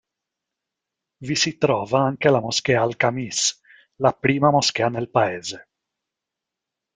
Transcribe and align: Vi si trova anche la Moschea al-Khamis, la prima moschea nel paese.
Vi 1.19 1.35
si 1.35 1.57
trova 1.59 1.99
anche 1.99 2.29
la 2.29 2.39
Moschea 2.39 2.81
al-Khamis, 2.81 3.61
la 3.97 4.11
prima 4.13 4.49
moschea 4.49 4.89
nel 4.89 5.11
paese. 5.11 5.67